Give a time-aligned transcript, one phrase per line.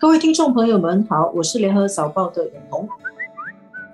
[0.00, 2.88] 各位听众朋友们好，我是联合早报的永红。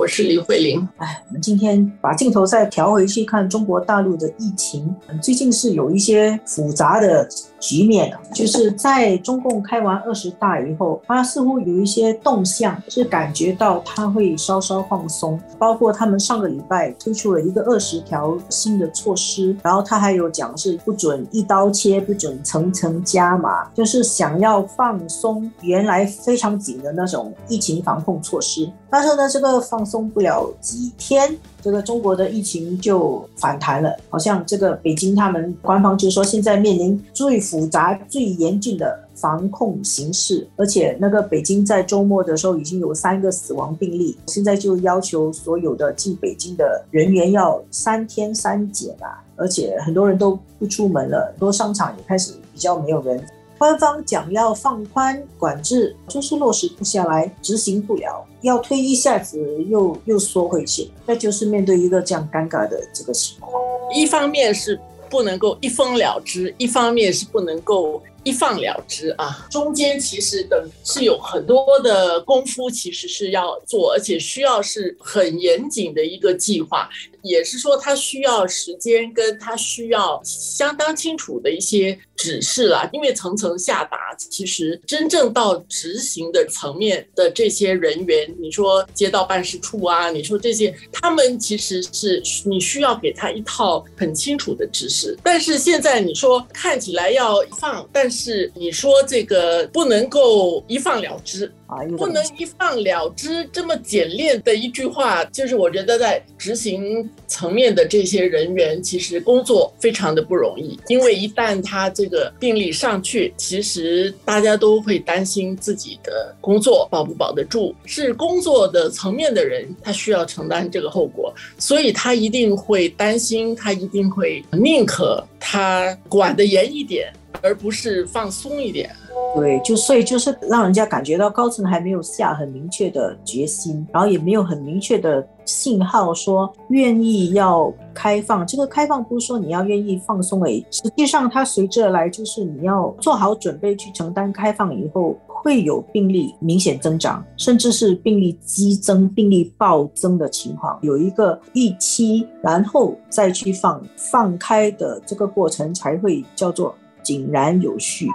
[0.00, 0.88] 我是李慧玲。
[0.96, 7.28] 哎，我们今天把镜头再调回去看中国大陆的疫情，最近是有一些复杂的
[7.60, 15.38] 局面就是在中共开完二十大以后，它似乎有一些动向，是感觉到它会稍稍放松。
[15.58, 28.66] 包括他们上个礼拜推出了一个二十条新的措施，然后他还有讲是不准一刀切，不准层层加码，就是想要放松原来非常紧的那种疫情防控措施。
[28.92, 33.92] 但是呢，这个放松不了几天，这个中国的疫情就反弹了。
[34.08, 53.20] 好像这个北京他们官方就说，现在面临最复杂、最严峻的防控形势，而且那个北京在周末的时候已经有三个死亡病例，现在就要求所有的进北京的人员要三天三检啊，而且很多人都不出门了，很多商场也开始比较没有人。
[53.60, 63.62] 官方讲要放宽管制，就是落实不下来，执行不了，要推一下子又又缩回去，那就是面对一个这样尴尬的这个情况。
[63.94, 76.88] 一方面是不能够一封了之，一方面是不能够一放了之啊，中间其实等是有很多的功夫，其实是要做，而且需要是很严谨的一个计划。
[77.22, 82.86] 也是说，他需要时间，跟他需要相当清楚的一些指示啦。
[82.92, 95.16] 因为层层下达，其实真正到执行的层面的这些人员，你说街道办事处啊，你说这些，他们其实是你需要给他一套很清楚的指示。
[95.22, 101.50] 但是现在你说看起来要放，但是你说这个不能够一放了之。
[101.96, 110.78] 不能一放了之，这么简练的一句话，就是我觉得在执行层面的这些人员，其实工作非常的不容易。
[110.88, 117.74] 因为一旦他这个病例上去，其实大家都会担心自己的工作保不保得住。
[117.84, 128.90] 是工作的层面的人，他需要承担这个后果，所以他一定会担心，他一定会宁可他管得严一点，而不是放松一点。
[129.36, 138.44] 对，就所以就是让人家感觉到高层还没有下很明确的决心，然后也没有很明确的信号说愿意要开放。
[138.44, 156.74] 这个开放不是说你要愿意放松诶，实际上它随之而来就是你要做好准备去承担开放以后会有病例明显增长，甚至是病例激增、病例暴增的情况，有一个预期，然后再去放放开的这个过程才会叫做
[157.04, 158.06] 井然有序。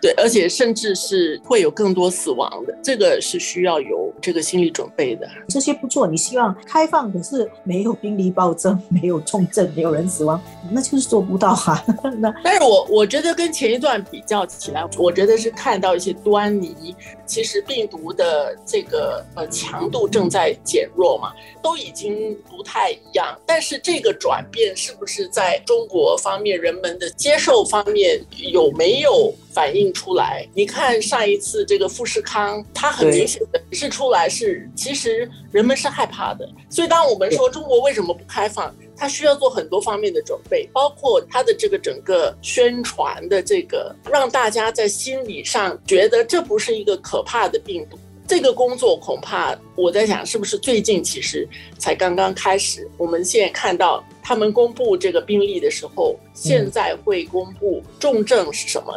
[0.00, 5.26] 对，而且甚至是会有更多死亡的，这个是需要有这个心理准备的。
[5.48, 10.40] 这些不做，你希望开放，可是没有病例暴增， 没有重症，没有人死亡，
[10.70, 11.82] 那就是做不到啊。
[12.20, 16.94] 那但是我我觉得跟前一段比较起来，我觉得是看到一些端倪。
[17.24, 23.36] 其实病毒的这个呃强度正在减弱嘛，都已经不太一样。
[23.44, 29.34] 但是这个转变是不是在中国方面人们的接受方面有没有？
[29.56, 36.46] 反映出来，你看上一次这个富士康，它很明显的是出来是，其实人们是害怕的。
[36.68, 47.98] 所以当我们说中国为什么不开放，它需要做很多方面的准备，包括它的这个整个宣传的这个，让大家在心理上觉得这不是一个可怕的病毒。
[48.26, 51.48] 这个工作恐怕我在想，是不是最近其实
[51.78, 52.88] 才刚刚开始？
[52.96, 54.04] 我们现在看到。
[54.28, 58.92] 他们公布这个病例的时候，现在会公布重症是什么？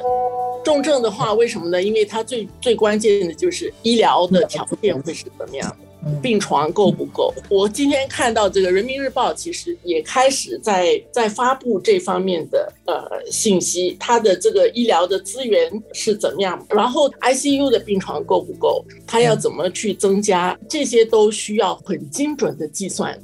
[0.64, 1.84] 重症的话，为什么呢？
[1.84, 5.78] 因为它最最关键的就是医疗的条件会是怎么样的，
[6.22, 7.34] 病床够不够？
[7.50, 16.66] 我今天看到这个人民日报，其实也开始在在发布这方面的呃信息，它的这个医疗的资源是怎么样？
[16.70, 18.84] 然后 ICU 的病床够不够？
[19.06, 20.58] 它要怎么去增加？
[20.70, 23.18] 这些都需要很精准的计算。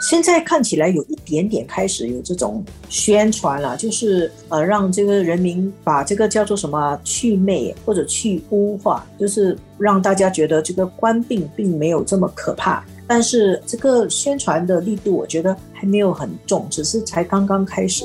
[0.00, 12.84] 现在看起来有一点点开始有这种宣传了，就是呃让这个人民把这个叫做什么去魅或者去污化，就是让大家觉得这个官病并没有这么可怕。
[13.06, 18.04] 但是这个宣传的力度，我觉得还没有很重，只是才刚刚开始。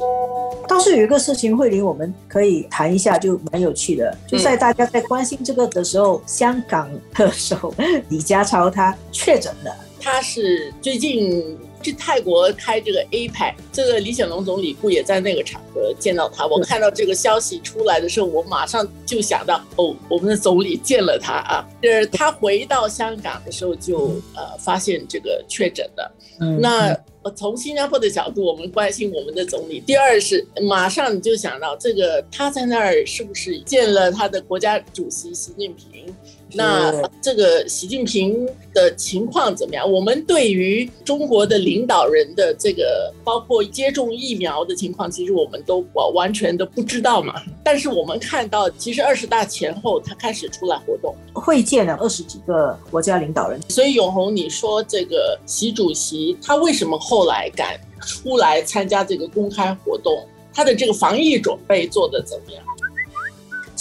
[0.67, 4.17] 倒是有一个事情，慧玲我们可以谈一下，就蛮有趣的。
[4.25, 7.73] 就在大家在关心这个的时候，香港特首
[8.09, 11.55] 李家超他确诊了，他是最近。
[11.83, 16.47] 去泰国开这个 APEC，这个李显龙总理不也在那个场合见到他？
[16.47, 21.67] 我看到这个消息出来的时候，我马上就想到，哦，我们的总理见了他啊。
[21.81, 26.11] 就是他回到香港的时候就呃发现这个确诊的。
[26.59, 26.97] 那
[27.35, 36.13] 从新加坡的角度，我们关心我们的总理；第二是马上你就想到这个他在那儿是不是见了他的国家主席习近平？
[36.55, 39.91] 那这个习近平的情况怎么样？
[39.91, 47.33] 我们对于中国的领导人的这个，包括接种疫苗的情况，其实我们都完完全的不知道嘛。
[47.63, 53.59] 但是我们看到，其实二十大前后，他开始出来活动，会见了二十几个国家领导人。
[53.69, 60.23] 所以永红，你说这个习主席他为什么后来敢出来参加这个公开活动？
[60.53, 62.63] 他的这个防疫准备做得怎么样？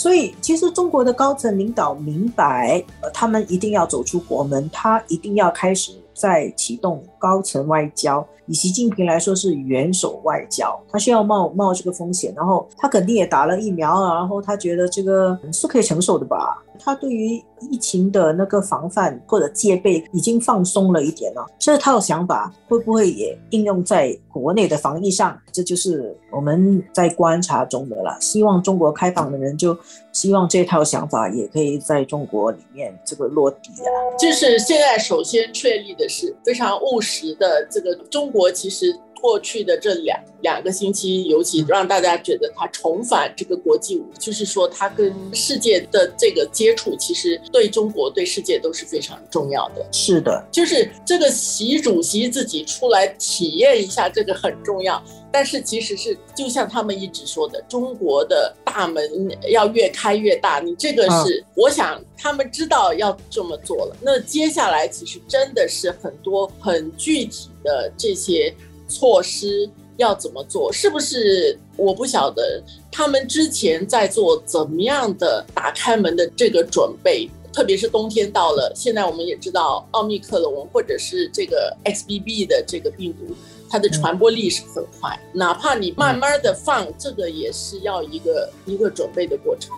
[0.03, 8.27] 所以，其实中国的高层领导明白，呃，他们一定要走出国门，他一定要开始在启动高层外交。
[8.45, 16.61] 以习近平来说，是元首外交，他需要冒冒这个风险，然后他肯定也打了疫苗啊，然后他觉得这个是可以承受的吧。
[16.79, 25.37] 他对于疫情的那个防范或者戒备已经放松了一点了，这套想法会不会也应用在国内的防疫上？
[25.51, 28.17] 这就是我们在观察中的了。
[28.19, 29.77] 希望中国开放的人就
[30.11, 33.87] 希望这套想法也可以在中国里面这个落地啊。
[34.19, 38.93] 就是现在首先确立的是非常务实的，这个中国其实。
[39.23, 49.87] 过去的这两两个星期，尤其让大家觉得他重返这个国际舞，就是说他跟世界的这个接触，其实对中国、对世界都是非常重要的。
[49.93, 55.01] 是的，就是这个习主席自己出来体验一下，这个很重要。
[55.31, 59.09] 但是其实是就像他们一直说的，中国的大门
[59.49, 60.59] 要越开越大。
[60.59, 63.95] 你这个是，我想他们知道要这么做了。
[64.01, 68.53] 那接下来其实真的是很多很具体的这些。
[68.93, 70.71] 措施要怎么做？
[70.71, 72.61] 是不是我不晓得
[72.91, 77.29] 他们之前在做怎么样的打开门的这个准备？
[77.51, 83.35] 特别是冬天到了，现在我们也知道奥密克戎或者是这个 XBB 的这个病毒，
[83.69, 85.19] 它的传播力是很快。
[85.33, 89.71] 哪怕你慢慢的放，这个也是要一个一个准备的过程。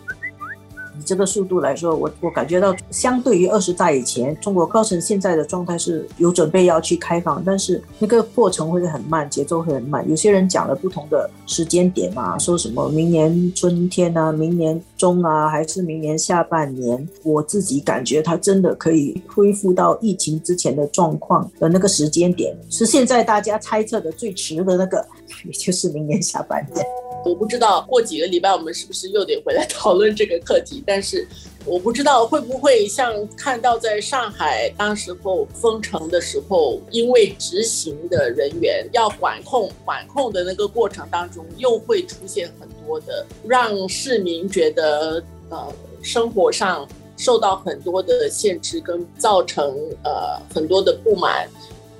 [0.99, 10.07] 以这个速度来说，我我感觉到，相对于二十大以前，中国高层现在的状态是有准备要去开放，但是那个过程会很慢，节奏会很慢。
[10.09, 17.07] 有些人讲了不同的时间点嘛，说什么明年春天啊，明年中啊，还是明年下半年？
[17.23, 25.05] 我自己感觉，它真的可以恢复到疫情之前的状况的那个时间点，是现在大家猜测的最迟的那个，
[25.45, 26.85] 也就是明年下半年。
[27.25, 31.27] 我不知道过几个礼拜我们是不是又得回来讨论这个课题，但是
[31.65, 45.73] 我不知道会不会像看到在上海当时候封城的时候，因为执行的人员要管控管控的那个过程当中，又会出现很多的让市民觉得呃
[46.03, 46.87] 生活上
[47.17, 51.49] 受到很多的限制，跟造成呃很多的不满。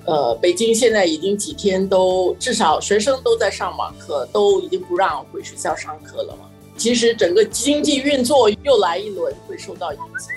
[0.06, 6.50] 呃，北京现在已经几天都至少学生都在上网课，都已经不让回学校上课了嘛。
[6.78, 10.36] 其实整个经济运作又来一轮会受到影响，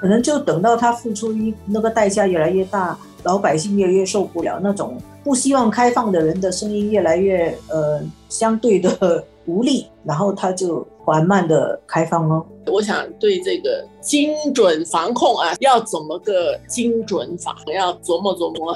[0.00, 10.86] 可能就等到他付出一那个代价越来越大，老百姓越来越受不了，那种不希望开放的人的声音越来越呃相对的无力，然后他就。
[11.06, 12.42] 缓慢的开放哦。
[12.64, 18.74] 我想对这个精准防控啊，要怎么个精准法，要琢磨琢磨。